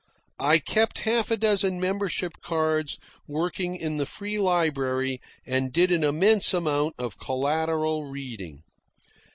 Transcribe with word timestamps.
I 0.39 0.57
kept 0.57 1.01
half 1.05 1.29
a 1.29 1.37
dozen 1.37 1.79
membership 1.79 2.41
cards 2.41 2.97
working 3.27 3.75
in 3.75 3.97
the 3.97 4.07
free 4.07 4.39
library 4.39 5.21
and 5.45 5.71
did 5.71 5.91
an 5.91 6.03
immense 6.03 6.55
amount 6.55 6.95
of 6.97 7.19
collateral 7.19 8.05
reading. 8.05 8.63